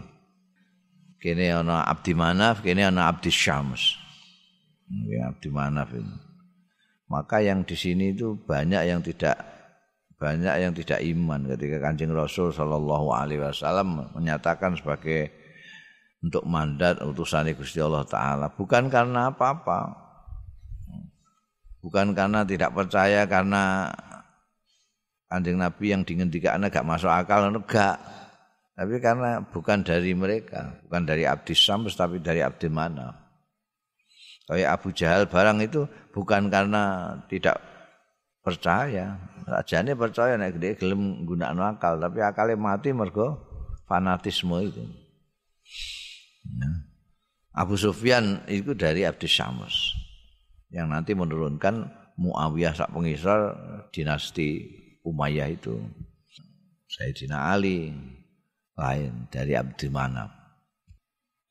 kini 1.24 1.48
ana 1.48 1.88
Abdi 1.88 2.12
Manaf 2.12 2.60
kini 2.60 2.84
ana 2.84 3.08
Abdi 3.08 3.32
Syams 3.32 3.96
ini 4.92 5.24
Abdi 5.24 5.48
Manaf 5.56 5.88
itu 5.96 6.12
maka 7.12 7.44
yang 7.44 7.68
di 7.68 7.76
sini 7.76 8.16
itu 8.16 8.40
banyak 8.48 8.88
yang 8.88 9.04
tidak 9.04 9.36
banyak 10.16 10.56
yang 10.64 10.72
tidak 10.72 11.04
iman 11.04 11.44
ketika 11.52 11.78
kancing 11.84 12.16
Rasul 12.16 12.56
Shallallahu 12.56 13.12
Alaihi 13.12 13.44
Wasallam 13.44 14.16
menyatakan 14.16 14.80
sebagai 14.80 15.28
untuk 16.24 16.48
mandat 16.48 17.04
utusan 17.04 17.52
Gusti 17.52 17.84
Allah 17.84 18.08
Taala 18.08 18.48
bukan 18.56 18.88
karena 18.88 19.28
apa-apa 19.36 19.92
bukan 21.84 22.16
karena 22.16 22.48
tidak 22.48 22.72
percaya 22.72 23.28
karena 23.28 23.92
Kanjeng 25.32 25.64
Nabi 25.64 25.96
yang 25.96 26.04
dingendikane 26.04 26.68
gak 26.68 26.84
masuk 26.84 27.08
akal 27.08 27.48
enggak. 27.48 27.96
Tapi 28.76 29.00
karena 29.00 29.40
bukan 29.40 29.80
dari 29.80 30.12
mereka, 30.12 30.76
bukan 30.84 31.08
dari 31.08 31.24
Abdi 31.24 31.56
Syams 31.56 31.96
tapi 31.96 32.20
dari 32.20 32.44
Abdi 32.44 32.68
Mana. 32.68 33.16
Kayak 34.52 34.70
Abu 34.76 34.92
Jahal 34.92 35.32
barang 35.32 35.64
itu 35.64 35.88
bukan 36.12 36.52
karena 36.52 37.16
tidak 37.32 37.64
percaya. 38.44 39.16
Rajane 39.48 39.96
percaya 39.96 40.36
nek 40.36 40.60
gede 40.60 40.76
gelem 40.76 41.24
nggunakno 41.24 41.64
akal, 41.64 41.96
tapi 42.04 42.20
akalnya 42.20 42.60
mati 42.60 42.92
mergo 42.92 43.40
fanatisme 43.88 44.60
itu. 44.60 44.84
Ya. 46.44 46.72
Abu 47.56 47.80
Sufyan 47.80 48.44
itu 48.52 48.76
dari 48.76 49.08
Abdi 49.08 49.28
Syams. 49.32 49.96
yang 50.72 50.88
nanti 50.88 51.12
menurunkan 51.12 51.92
Muawiyah 52.16 52.72
sak 52.72 52.96
pengisar 52.96 53.56
dinasti 53.92 54.72
Umayyah 55.04 55.52
itu. 55.52 55.84
Sayyidina 56.88 57.52
Ali 57.52 57.92
lain 58.80 59.28
dari 59.28 59.56
Abdi 59.56 59.88
Manaf. 59.92 60.41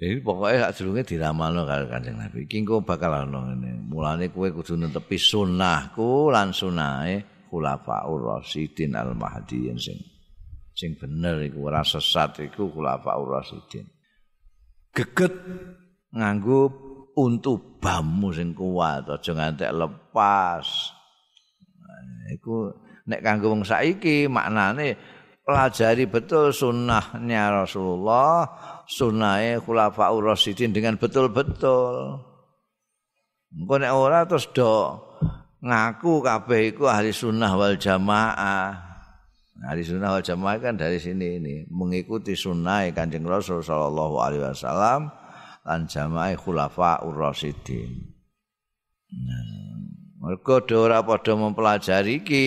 Jadi 0.00 0.24
pokoknya 0.24 0.64
sak 0.64 0.80
sedurunge 0.80 1.04
diramalno 1.04 1.68
karo 1.68 1.84
Kanjeng 1.84 2.16
Nabi. 2.16 2.48
Iki 2.48 2.64
engko 2.64 2.80
bakal 2.80 3.12
ana 3.20 3.52
ngene. 3.52 3.84
Mulane 3.84 4.32
kowe 4.32 4.48
kudu 4.48 4.80
netepi 4.80 5.20
sunnahku 5.20 6.32
lan 6.32 6.56
sunnahe 6.56 7.44
Khulafaur 7.52 8.40
Rasyidin 8.40 8.96
Al-Mahdiyyin 8.96 9.76
sing 9.76 10.00
sing 10.72 10.96
bener 10.96 11.44
iku 11.44 11.68
ora 11.68 11.84
sesat 11.84 12.40
iku 12.40 12.72
Khulafaur 12.72 13.28
Rasyidin. 13.28 13.84
Geget 14.96 15.36
nganggo 16.16 16.72
untu 17.20 17.60
bamu 17.76 18.32
sing 18.32 18.56
kuat 18.56 19.04
aja 19.04 19.36
ngantek 19.36 19.68
lepas 19.68 20.96
iku 22.32 22.72
nek 23.04 23.20
kanggo 23.20 23.52
wong 23.52 23.68
saiki 23.68 24.30
maknane 24.32 24.96
pelajari 25.50 26.06
betul 26.06 26.54
sunnahnya 26.54 27.50
Rasulullah 27.50 28.46
sunnahe 28.86 29.58
khulafaur 29.58 30.22
rasyidin 30.30 30.70
dengan 30.70 30.94
betul-betul 30.94 32.22
engko 33.50 33.74
nek 33.82 33.90
ora 33.90 34.22
terus 34.30 34.46
do 34.54 34.94
ngaku 35.58 36.22
kabeh 36.22 36.70
iku 36.70 36.86
ahli 36.86 37.10
sunnah 37.10 37.50
wal 37.58 37.74
jamaah 37.74 38.78
ahli 39.66 39.82
sunnah 39.82 40.14
wal 40.14 40.22
jamaah 40.22 40.62
kan 40.62 40.78
dari 40.78 41.02
sini 41.02 41.42
ini 41.42 41.66
mengikuti 41.66 42.38
sunnah 42.38 42.86
kanjeng 42.94 43.26
Rasul 43.26 43.66
sallallahu 43.66 44.22
alaihi 44.22 44.46
wasallam 44.54 45.10
lan 45.66 45.90
jamaah 45.90 46.38
khulafa 46.38 47.02
ur-rasyidin. 47.04 47.90
Mergo 50.22 50.62
ora 50.78 51.02
padha 51.02 51.34
mempelajari 51.34 52.22
iki 52.22 52.46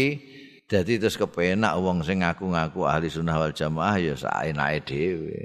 Dadi 0.63 0.96
terus 0.96 1.20
kepenak 1.20 1.75
wong 1.75 2.08
sing 2.08 2.24
ngaku-ngaku 2.24 2.88
ahli 2.88 3.12
sunnah 3.12 3.36
wal 3.36 3.51
jamaah 3.51 4.00
ya 4.00 4.15
saenake 4.15 4.79
dhewe. 4.88 5.39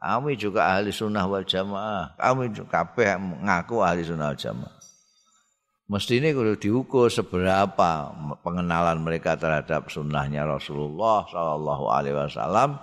Kami 0.00 0.34
juga 0.34 0.72
ahli 0.72 0.88
sunnah 0.88 1.28
wal 1.28 1.44
jamaah. 1.44 2.16
Kami 2.16 2.50
juga 2.56 2.82
kabeh 2.82 3.20
ngaku 3.20 3.76
ahli 3.84 4.02
sunnah 4.02 4.32
wal 4.32 4.40
jamaah. 4.40 4.82
Mesti 5.92 6.24
ini 6.24 6.32
kudu 6.32 6.56
diukur 6.56 7.12
seberapa 7.12 8.16
pengenalan 8.40 9.04
mereka 9.04 9.36
terhadap 9.36 9.92
sunnahnya 9.92 10.48
Rasulullah 10.48 11.28
Shallallahu 11.28 11.84
Alaihi 11.92 12.16
Wasallam 12.16 12.80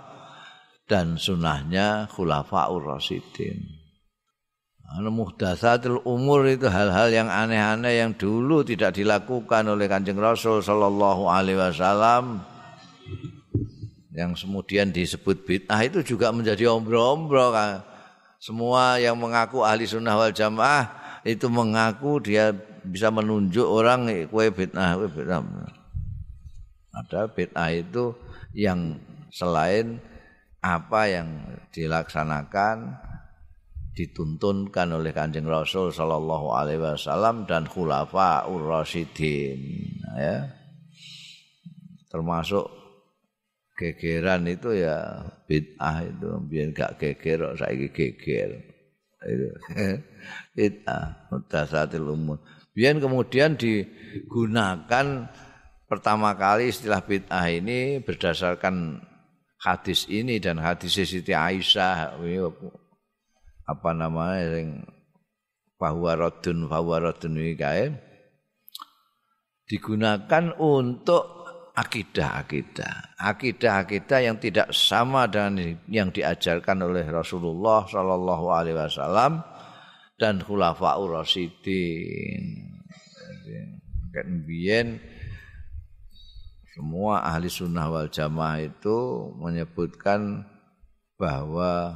dan 0.86 1.18
sunnahnya 1.18 2.06
Khulafaur 2.06 2.86
Rasidin. 2.86 3.79
Anu 4.90 5.14
muhdatsatul 5.14 6.02
umur 6.02 6.50
itu 6.50 6.66
hal-hal 6.66 7.14
yang 7.14 7.30
aneh-aneh 7.30 8.02
yang 8.02 8.10
dulu 8.10 8.66
tidak 8.66 8.98
dilakukan 8.98 9.70
oleh 9.70 9.86
Kanjeng 9.86 10.18
Rasul 10.18 10.66
sallallahu 10.66 11.30
alaihi 11.30 11.62
wasallam 11.62 12.42
yang 14.10 14.34
kemudian 14.34 14.90
disebut 14.90 15.46
bid'ah 15.46 15.78
itu 15.86 16.02
juga 16.02 16.34
menjadi 16.34 16.66
ombro-ombro 16.74 17.54
kan. 17.54 17.86
Semua 18.42 18.98
yang 18.98 19.14
mengaku 19.14 19.62
ahli 19.62 19.86
sunnah 19.86 20.18
wal 20.18 20.34
jamaah 20.34 20.90
itu 21.22 21.46
mengaku 21.46 22.18
dia 22.18 22.50
bisa 22.82 23.14
menunjuk 23.14 23.62
orang 23.62 24.10
kue 24.26 24.50
bid'ah, 24.50 24.98
kue 24.98 25.06
bid'ah. 25.06 25.40
Ada 26.98 27.30
bid'ah 27.30 27.70
itu 27.70 28.10
yang 28.58 28.98
selain 29.30 30.02
apa 30.58 31.06
yang 31.06 31.46
dilaksanakan 31.70 32.98
dituntunkan 33.94 34.94
oleh 34.94 35.10
Kanjeng 35.10 35.46
Rasul 35.50 35.90
sallallahu 35.90 36.54
alaihi 36.54 36.80
wasallam 36.80 37.44
dan 37.44 37.66
khulafa 37.66 38.46
ur-rasyidin 38.46 39.60
ya. 40.14 40.46
Termasuk 42.10 42.66
gegeran 43.78 44.44
itu 44.50 44.74
ya 44.76 45.24
bid'ah 45.46 46.04
itu 46.04 46.30
biar 46.44 46.68
gak 46.74 46.92
geger 47.00 47.54
saiki 47.56 47.88
geger. 47.94 48.50
Itu 49.20 49.48
bid'ah 50.56 51.30
mutasatil 51.30 52.06
umur. 52.06 52.42
Biar 52.70 52.98
kemudian 53.02 53.58
digunakan 53.58 55.06
pertama 55.90 56.38
kali 56.38 56.70
istilah 56.70 57.02
bid'ah 57.02 57.46
ini 57.50 57.98
berdasarkan 57.98 59.02
hadis 59.60 60.06
ini 60.06 60.38
dan 60.38 60.62
hadis 60.62 60.96
Siti 60.96 61.34
Aisyah 61.34 62.16
apa 63.70 63.90
namanya 63.94 64.58
yang 64.58 64.82
bahwa 65.78 66.12
rodun 66.18 66.66
bahwa 66.66 66.98
rodun 66.98 67.38
ini 67.38 67.54
digunakan 69.70 70.50
untuk 70.58 71.40
akidah-akidah, 71.78 73.16
akidah-akidah 73.16 74.18
yang 74.20 74.36
tidak 74.42 74.74
sama 74.74 75.30
dengan 75.30 75.78
yang 75.86 76.10
diajarkan 76.10 76.90
oleh 76.90 77.06
Rasulullah 77.06 77.86
Shallallahu 77.86 78.46
Alaihi 78.50 78.76
Wasallam 78.76 79.40
dan 80.18 80.42
Khulafaur 80.42 81.22
Rasidin. 81.22 82.44
Kemudian 84.10 84.98
semua 86.74 87.22
ahli 87.22 87.46
sunnah 87.46 87.86
wal 87.86 88.10
jamaah 88.10 88.58
itu 88.58 88.98
menyebutkan 89.38 90.42
bahwa 91.14 91.94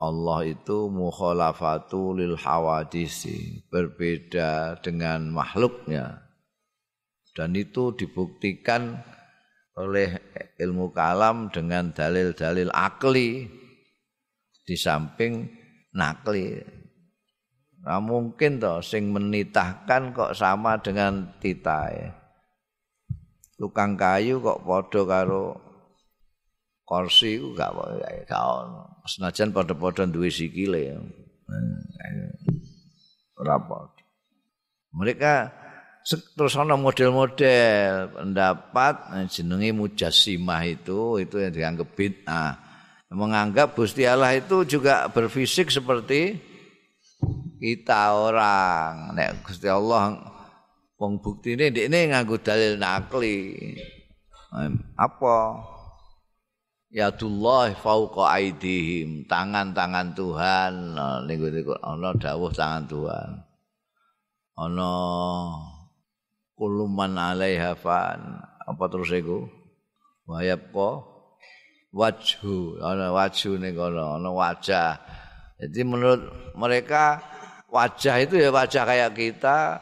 Allah 0.00 0.48
itu 0.48 0.88
mukhalafatu 0.88 2.16
lil 2.16 2.32
hawadisi, 2.40 3.68
berbeda 3.68 4.80
dengan 4.80 5.28
makhluknya. 5.28 6.24
Dan 7.36 7.52
itu 7.52 7.92
dibuktikan 7.92 8.96
oleh 9.76 10.16
ilmu 10.56 10.90
kalam 10.96 11.52
dengan 11.52 11.92
dalil-dalil 11.92 12.72
akli 12.72 13.44
di 14.64 14.76
samping 14.76 15.46
nakli. 15.92 16.56
Nah, 17.80 18.00
mungkin 18.00 18.60
toh 18.60 18.80
sing 18.80 19.12
menitahkan 19.12 20.16
kok 20.16 20.32
sama 20.32 20.80
dengan 20.80 21.32
titahe. 21.40 22.12
Tukang 23.60 24.00
kayu 24.00 24.40
kok 24.40 24.64
padha 24.64 25.00
karo 25.04 25.69
kursi 26.90 27.38
ku 27.38 27.54
gak 27.54 27.70
gak 28.26 28.42
ono. 28.42 29.06
Senajan 29.06 29.54
padha-padha 29.54 30.10
duwe 30.10 30.26
sikile. 30.26 30.98
Ora 33.38 33.56
Mereka 34.90 35.34
terus 36.34 36.58
ana 36.58 36.74
model-model 36.74 38.10
pendapat 38.10 38.94
eh, 39.14 39.26
jenenge 39.30 39.70
mujassimah 39.70 40.66
itu 40.66 41.22
itu 41.22 41.38
yang 41.38 41.54
dianggap 41.54 41.88
bid'ah. 41.94 42.58
Menganggap 43.10 43.78
Gusti 43.78 44.06
Allah 44.06 44.34
itu 44.34 44.66
juga 44.66 45.06
berfisik 45.10 45.70
seperti 45.70 46.38
kita 47.62 48.18
orang. 48.18 49.14
Nek 49.14 49.46
Gusti 49.46 49.70
Allah 49.70 50.18
wong 50.98 51.22
buktine 51.22 51.70
ndekne 51.70 52.10
nganggo 52.10 52.38
dalil 52.42 52.78
nakli. 52.78 53.54
Apa? 54.98 55.36
Yadullah 56.90 57.70
fauqa 57.78 58.34
aidihim, 58.34 59.22
tangan-tangan 59.30 60.10
Tuhan 60.18 60.98
niku 61.30 61.46
niku 61.54 61.78
ana 61.78 62.10
dawuh 62.18 62.50
tangan 62.50 62.90
Tuhan. 62.90 63.30
Ana 64.58 64.92
kuluman 66.58 67.14
alaiha 67.14 67.78
fan. 67.78 68.42
Apa 68.66 68.90
terus 68.90 69.14
iku? 69.14 69.46
Wayab 70.26 70.74
ko 70.74 71.06
wajhu, 71.94 72.82
ana 72.82 73.14
wajhu 73.14 73.54
ning 73.58 73.78
kono, 73.78 74.18
ana 74.18 74.30
wajah. 74.34 74.98
Jadi 75.62 75.80
menurut 75.86 76.26
mereka 76.58 77.22
wajah 77.70 78.18
itu 78.18 78.34
ya 78.34 78.50
wajah 78.50 78.82
kayak 78.82 79.14
kita, 79.14 79.78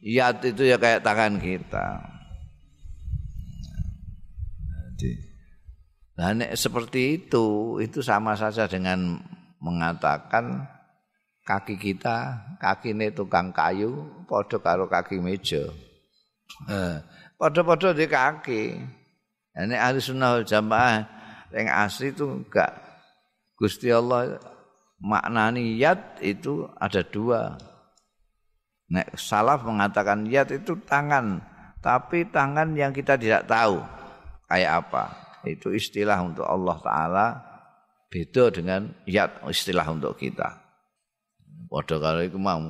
yat 0.00 0.40
itu 0.44 0.64
ya 0.64 0.80
kayak 0.80 1.04
tangan 1.04 1.36
kita. 1.36 2.08
Jadi 4.96 5.31
Nah, 6.12 6.36
seperti 6.52 7.24
itu, 7.24 7.78
itu 7.80 8.04
sama 8.04 8.36
saja 8.36 8.68
dengan 8.68 9.16
mengatakan 9.62 10.68
kaki 11.48 11.80
kita, 11.80 12.36
kaki 12.60 12.92
ini 12.92 13.08
tukang 13.10 13.48
kayu, 13.50 14.24
podo 14.28 14.60
karo 14.60 14.86
kaki 14.86 15.18
meja. 15.18 15.72
Podo-podo 17.40 17.90
di 17.96 18.06
kaki. 18.06 18.62
Ini 19.52 19.74
ahli 19.76 20.00
sunnah 20.00 20.40
jamaah 20.46 21.04
yang 21.52 21.68
asli 21.68 22.14
itu 22.14 22.24
enggak. 22.24 22.72
Gusti 23.58 23.92
Allah 23.92 24.40
maknani 25.02 25.76
yat 25.76 26.22
itu 26.24 26.64
ada 26.80 27.04
dua. 27.04 27.58
Nek 28.88 29.16
salaf 29.16 29.64
mengatakan 29.64 30.24
yat 30.28 30.52
itu 30.52 30.76
tangan, 30.88 31.40
tapi 31.84 32.24
tangan 32.28 32.72
yang 32.76 32.92
kita 32.96 33.16
tidak 33.18 33.44
tahu 33.44 33.80
kayak 34.48 34.84
apa. 34.84 35.21
Itu 35.46 35.74
istilah 35.74 36.18
untuk 36.22 36.46
Allah 36.46 36.78
Ta'ala 36.78 37.26
beda 38.12 38.52
dengan 38.52 38.92
yat 39.08 39.40
istilah 39.48 39.86
untuk 39.88 40.14
kita. 40.20 40.62
Waduh 41.72 41.98
kalau 41.98 42.20
itu 42.20 42.36
mau 42.36 42.68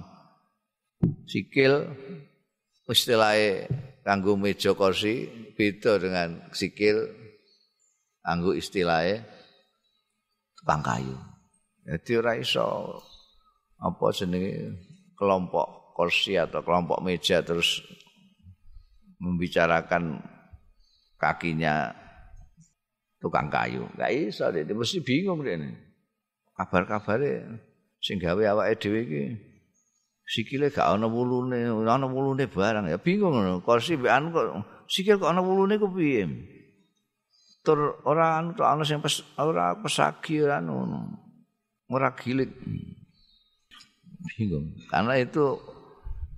sikil 1.26 1.90
istilahnya 2.86 3.66
kanggo 4.06 4.38
meja 4.38 4.70
kursi 4.74 5.26
beda 5.58 5.98
dengan 5.98 6.46
sikil 6.54 7.10
kanggo 8.22 8.54
istilahnya 8.54 9.26
tukang 10.62 10.82
kayu. 10.86 11.18
Jadi 11.82 12.10
ora 12.14 12.38
apa 13.82 14.06
jenenge 14.14 14.78
kelompok 15.18 15.98
kursi 15.98 16.38
atau 16.38 16.62
kelompok 16.62 17.02
meja 17.02 17.42
terus 17.42 17.82
membicarakan 19.18 20.22
kakinya 21.18 22.01
tukang 23.22 23.46
kayu. 23.46 23.86
Enggak 23.94 24.10
iso 24.10 24.50
dia 24.50 24.66
mesti 24.66 24.98
bingung 24.98 25.46
dia. 25.46 25.54
Kabar-kabare 26.58 27.46
sing 28.02 28.18
gawe 28.18 28.42
awake 28.50 28.82
dhewe 28.82 29.00
iki 29.06 29.22
sikile 30.26 30.74
gak 30.74 30.90
ana 30.90 31.06
wulune, 31.06 31.70
ana 31.86 32.06
wulune 32.10 32.50
barang 32.50 32.90
ya 32.90 32.98
bingung 32.98 33.38
ngono. 33.38 33.62
Kursi 33.62 33.94
mbek 33.94 34.10
anu 34.10 34.34
kok 34.34 34.46
sikil 34.90 35.22
kok 35.22 35.30
ana 35.30 35.38
wulune 35.38 35.78
ku 35.78 35.86
piye? 35.86 36.26
Tur 37.62 38.02
ora 38.02 38.42
anu 38.42 38.58
tok 38.58 38.66
ana 38.66 38.82
sing 38.82 38.98
pes, 38.98 39.22
ora 39.38 39.78
pesagi 39.78 40.42
ora 40.42 40.58
anu. 40.58 40.82
Ora 41.86 42.10
gilit. 42.18 42.50
Bingung. 44.34 44.74
Karena 44.90 45.14
itu 45.18 45.62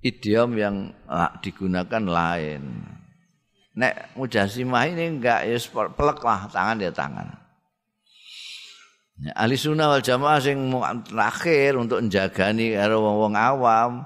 idiom 0.05 0.53
yang 0.53 0.93
digunakan 1.41 2.03
lain. 2.05 2.61
Nek 3.75 4.15
mujasimah 4.15 4.87
ini 4.87 5.19
enggak 5.19 5.43
ya 5.43 5.57
pelek 5.91 6.19
lah 6.23 6.47
tangan 6.47 6.79
dia 6.79 6.91
tangan. 6.91 7.27
Ya, 9.15 9.31
ahli 9.31 9.55
sunnah 9.55 9.95
wal 9.95 10.03
jamaah 10.03 10.43
sing 10.43 10.75
terakhir 11.07 11.79
untuk 11.79 12.03
menjagani 12.03 12.75
karo 12.75 12.99
wong-wong 12.99 13.35
awam 13.39 14.03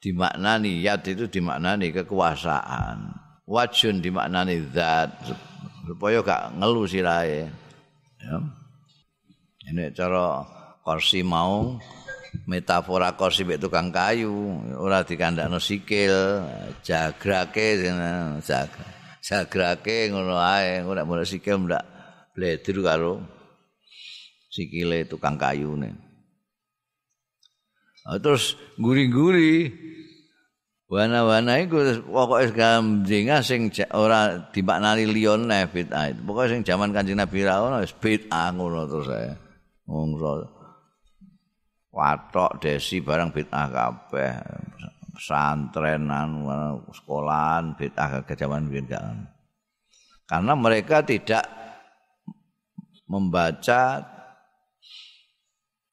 dimaknani 0.00 0.80
yat 0.80 1.04
itu 1.04 1.28
dimaknani 1.28 1.92
kekuasaan. 1.92 3.12
Wajun 3.44 4.00
dimaknani 4.00 4.60
zat 4.72 5.12
supaya 5.84 6.20
gak 6.20 6.56
ngelu 6.56 6.82
sirahe. 6.84 7.48
Ya. 8.20 8.36
Ini 9.68 9.92
cara 9.92 10.44
kursi 10.80 11.20
mau 11.20 11.76
metafora 12.48 13.12
kursi 13.16 13.44
mek 13.44 13.60
tukang 13.60 13.92
kayu 13.92 14.32
ora 14.76 15.04
dikandakno 15.04 15.60
sikil 15.60 16.44
jagrake 16.80 17.84
jagrake 18.40 18.97
jagrake 19.22 20.10
ngono 20.10 20.38
ae 20.38 20.82
ora 20.82 21.02
mulai 21.02 21.26
sikil 21.26 21.66
ndak 21.66 21.84
bledur 22.34 22.78
karo 22.86 23.12
sikile 24.48 25.04
tukang 25.04 25.36
kayu 25.36 25.76
nih. 25.76 25.92
terus 28.16 28.56
guri-guri 28.80 29.68
wana-wana 30.88 31.60
iku 31.60 32.00
pokoke 32.08 32.56
gambinga 32.56 33.44
sing 33.44 33.68
ora 33.92 34.48
dimaknani 34.48 35.04
liyon 35.04 35.44
ne 35.44 35.68
bid'ah 35.68 36.16
itu 36.16 36.20
pokoke 36.24 36.48
sing 36.48 36.60
jaman 36.64 36.96
Kanjeng 36.96 37.20
Nabi 37.20 37.44
ra 37.44 37.60
ono 37.60 37.84
wis 37.84 37.92
bid'ah 37.92 38.56
ngono 38.56 38.88
terus 38.88 39.06
saya 39.12 39.36
ngongso 39.84 40.48
watok 41.92 42.64
desi 42.64 43.04
barang 43.04 43.28
bid'ah 43.36 43.66
kabeh 43.68 44.32
pesantrenan 45.18 46.46
sekolahan 46.94 47.74
bid'ah 47.74 48.22
ke 48.22 48.38
zaman 48.38 48.70
biyen 48.70 49.26
karena 50.30 50.52
mereka 50.54 51.02
tidak 51.02 51.42
membaca 53.10 54.06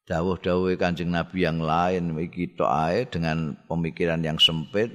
dawuh-dawuh 0.06 0.78
Kanjeng 0.78 1.10
Nabi 1.10 1.42
yang 1.42 1.58
lain 1.58 2.14
iki 2.22 2.54
tok 2.54 3.10
dengan 3.10 3.58
pemikiran 3.66 4.22
yang 4.22 4.38
sempit 4.38 4.94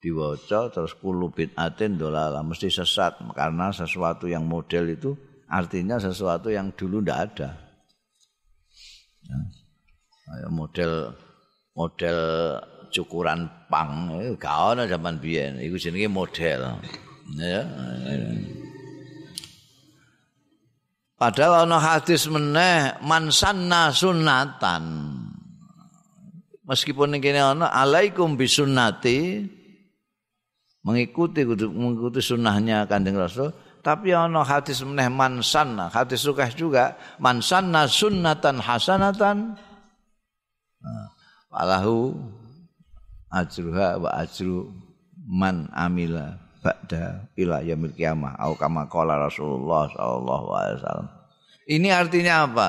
diwaca 0.00 0.72
terus 0.72 0.96
kulu 0.96 1.28
bid'atin 1.28 2.00
dolala 2.00 2.40
mesti 2.40 2.72
sesat 2.72 3.20
karena 3.36 3.68
sesuatu 3.68 4.24
yang 4.24 4.48
model 4.48 4.96
itu 4.96 5.12
artinya 5.44 6.00
sesuatu 6.00 6.48
yang 6.48 6.72
dulu 6.72 7.04
ndak 7.04 7.18
ada. 7.20 7.48
Ya. 9.20 10.48
model 10.48 11.12
model 11.76 12.18
cukuran 12.90 13.46
pang. 13.70 14.10
Gak 14.36 14.76
ana 14.76 14.84
zaman 14.84 15.22
biyen. 15.22 15.62
Iku 15.62 15.78
jenenge 15.78 16.10
model. 16.10 16.76
Ya. 17.38 17.62
Padahal 21.14 21.64
ana 21.68 21.78
hadis 21.78 22.26
meneh 22.26 22.98
man 23.06 23.30
sanna 23.30 23.94
sunnatan. 23.94 24.84
Meskipun 26.66 27.14
ning 27.14 27.22
kene 27.22 27.40
ana 27.40 27.70
alaikum 27.70 28.34
bisunnati. 28.34 29.46
Mengikuti 30.80 31.44
mengikuti 31.44 32.24
sunnahnya 32.24 32.88
Kanjeng 32.88 33.20
Rasul, 33.20 33.52
tapi 33.84 34.16
ana 34.16 34.40
hadis 34.40 34.80
meneh 34.80 35.12
man 35.12 35.44
sanna, 35.44 35.92
hadis 35.92 36.24
sukah 36.24 36.48
juga 36.48 36.96
man 37.20 37.44
sanna 37.44 37.84
sunnatan 37.84 38.64
hasanatan. 38.64 39.60
Walahu 41.52 42.16
ajruha 43.30 44.02
wa 44.02 44.10
ajru 44.18 44.66
man 45.30 45.70
amila 45.70 46.34
ba'da 46.60 47.30
ila 47.38 47.62
yaumil 47.62 47.94
qiyamah 47.94 48.36
au 48.42 48.58
kama 48.58 48.90
qala 48.90 49.16
Rasulullah 49.16 49.88
sallallahu 49.94 50.46
alaihi 50.50 50.76
wasallam. 50.82 51.08
Ini 51.70 51.88
artinya 51.94 52.34
apa? 52.50 52.68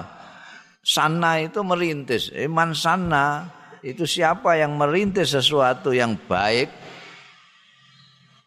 Sana 0.85 1.41
itu 1.41 1.65
merintis. 1.65 2.29
Iman 2.33 2.77
sana 2.77 3.49
itu 3.81 4.05
siapa 4.05 4.57
yang 4.57 4.77
merintis 4.77 5.33
sesuatu 5.33 5.89
yang 5.89 6.13
baik. 6.29 6.69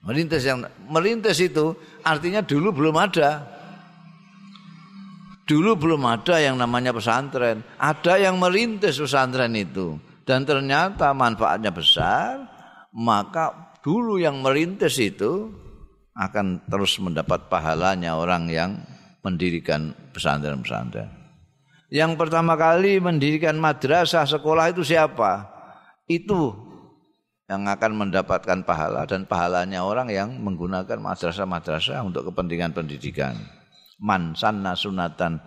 Merintis 0.07 0.47
yang 0.47 0.63
merintis 0.87 1.43
itu 1.43 1.75
artinya 2.07 2.45
dulu 2.45 2.71
belum 2.71 2.97
ada. 2.99 3.51
Dulu 5.45 5.77
belum 5.77 6.03
ada 6.09 6.41
yang 6.41 6.57
namanya 6.57 6.95
pesantren. 6.95 7.61
Ada 7.77 8.17
yang 8.17 8.41
merintis 8.41 8.97
pesantren 8.97 9.53
itu 9.59 9.99
dan 10.25 10.49
ternyata 10.49 11.13
manfaatnya 11.13 11.69
besar, 11.69 12.49
maka 12.97 13.77
dulu 13.85 14.17
yang 14.17 14.41
merintis 14.41 14.97
itu 14.97 15.53
akan 16.17 16.65
terus 16.65 16.97
mendapat 16.97 17.53
pahalanya 17.53 18.17
orang 18.17 18.49
yang 18.49 18.71
mendirikan 19.21 19.93
pesantren-pesantren. 20.17 21.13
Yang 21.93 22.17
pertama 22.17 22.57
kali 22.57 22.99
mendirikan 22.99 23.61
madrasah 23.61 24.25
sekolah 24.25 24.73
itu 24.73 24.83
siapa? 24.83 25.53
Itu 26.09 26.57
yang 27.45 27.69
akan 27.69 28.09
mendapatkan 28.09 28.65
pahala 28.65 29.05
dan 29.05 29.29
pahalanya 29.29 29.85
orang 29.85 30.09
yang 30.09 30.41
menggunakan 30.41 30.97
madrasah-madrasah 30.97 32.01
untuk 32.01 32.33
kepentingan 32.33 32.73
pendidikan. 32.73 33.37
Man 34.01 34.33
sanna 34.33 34.73
sunatan 34.73 35.39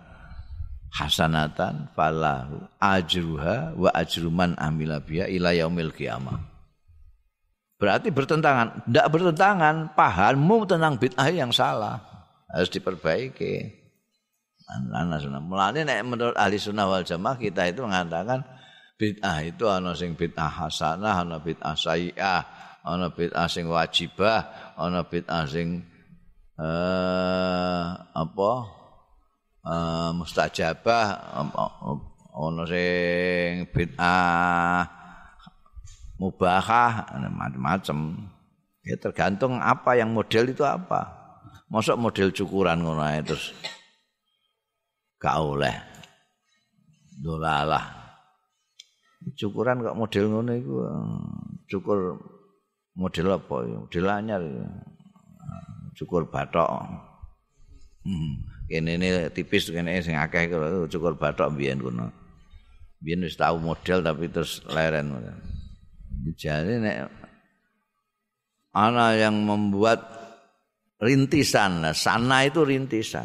hasanatan 0.92 1.92
falahu 1.92 2.64
ajruha 2.80 3.76
wa 3.76 3.90
ajruman 3.92 4.56
amila 4.56 5.00
biha 5.00 5.28
ila 5.28 5.52
yaumil 5.52 5.92
qiyamah. 5.92 6.40
Berarti 7.78 8.10
bertentangan. 8.10 8.90
Tidak 8.90 9.06
bertentangan. 9.06 9.94
Pahammu 9.94 10.66
tentang 10.66 10.98
bid'ah 10.98 11.30
yang 11.30 11.54
salah. 11.54 12.02
Harus 12.50 12.74
diperbaiki. 12.74 13.70
Anak 14.68 15.22
sunnah. 15.24 15.40
Mulanya 15.40 16.02
menurut 16.02 16.34
ahli 16.34 16.58
sunnah 16.58 16.90
wal 16.90 17.06
jamaah 17.06 17.38
kita 17.38 17.70
itu 17.70 17.80
mengatakan 17.86 18.44
bid'ah 18.98 19.46
itu 19.46 19.64
ana 19.70 19.94
sing 19.94 20.12
bid'ah 20.18 20.50
hasanah, 20.50 21.24
ana 21.24 21.38
bid'ah 21.40 21.72
sayi'ah, 21.72 22.42
ana 22.84 23.08
bid'ah 23.08 23.48
sing 23.48 23.70
wajibah, 23.70 24.74
ana 24.76 25.06
bid'ah 25.06 25.46
sing 25.48 25.86
eh, 26.58 27.86
apa? 27.96 28.52
Eh, 29.68 30.10
mustajabah, 30.16 31.36
ana 32.32 32.64
sing 32.64 33.68
bid'ah 33.68 34.88
mubahah 36.16 37.04
macam-macam. 37.28 37.98
Ya 38.80 38.96
tergantung 38.96 39.60
apa 39.60 40.00
yang 40.00 40.16
model 40.16 40.56
itu 40.56 40.64
apa. 40.64 41.12
Masuk 41.68 42.00
model 42.00 42.32
cukuran 42.32 42.80
ngono 42.80 43.04
ae 43.04 43.20
terus 43.20 43.52
gak 45.20 45.36
oleh. 45.36 45.76
Dolalah. 47.20 47.92
Cukuran 49.36 49.84
kok 49.84 49.98
model 50.00 50.24
ngono 50.32 50.50
iku 50.56 50.76
cukur 51.68 52.16
model 52.96 53.36
apa? 53.36 53.54
Model 53.84 54.04
anyar. 54.08 54.40
Cukur 55.92 56.24
batok. 56.24 56.72
Hmm. 58.08 58.57
Kene 58.68 59.00
ini 59.00 59.08
tipis 59.32 59.72
kene 59.72 59.96
sing 60.04 60.12
akeh 60.20 60.52
cukur 60.92 61.16
batok 61.16 61.56
biyen 61.56 61.80
kono. 61.80 62.12
Biyen 63.00 63.24
wis 63.24 63.40
tau 63.40 63.56
model 63.56 64.04
tapi 64.04 64.28
terus 64.28 64.60
leren. 64.68 65.16
Jadi 66.36 66.76
nek 66.76 67.08
ana 68.76 69.16
yang 69.16 69.40
membuat 69.40 70.04
rintisan, 71.00 71.80
nah, 71.80 71.96
sana 71.96 72.44
itu 72.44 72.60
rintisan. 72.60 73.24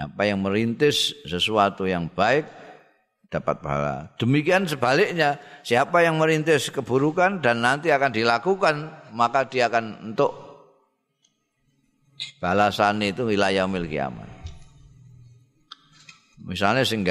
Apa 0.00 0.24
yang 0.24 0.40
merintis 0.40 1.12
sesuatu 1.28 1.84
yang 1.84 2.08
baik 2.08 2.48
dapat 3.28 3.60
pahala. 3.60 4.10
Demikian 4.16 4.64
sebaliknya, 4.64 5.36
siapa 5.60 6.00
yang 6.00 6.16
merintis 6.16 6.72
keburukan 6.72 7.44
dan 7.44 7.60
nanti 7.60 7.92
akan 7.92 8.10
dilakukan, 8.10 8.76
maka 9.12 9.44
dia 9.46 9.68
akan 9.68 10.14
untuk 10.14 10.49
balasan 12.40 13.04
itu 13.04 13.24
wilayah 13.28 13.64
milik 13.68 13.96
kiamat. 13.96 14.28
Misalnya 16.40 16.82
sing 16.82 17.04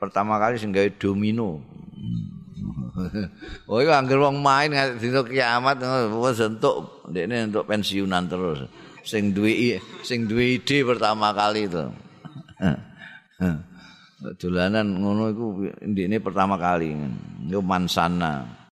pertama 0.00 0.40
kali 0.40 0.56
sing 0.56 0.72
domino. 1.00 1.60
oh 3.70 3.78
iya 3.84 4.00
anggere 4.00 4.24
wong 4.24 4.40
main 4.40 4.72
dina 4.96 5.20
kiamat 5.20 5.76
entuk 5.84 7.04
ndekne 7.12 7.52
entuk 7.52 7.68
pensiunan 7.68 8.24
terus 8.24 8.64
sing 9.04 9.36
duwe 9.36 9.76
sing 10.00 10.24
duwe 10.24 10.56
ide 10.56 10.80
pertama 10.80 11.36
kali 11.36 11.68
itu 11.68 11.84
dolanan 14.40 14.96
ngono 14.96 15.22
iku 15.28 15.46
ndekne 15.84 16.16
pertama 16.24 16.56
kali 16.56 16.96
yo 17.52 17.60
mansana 17.60 18.48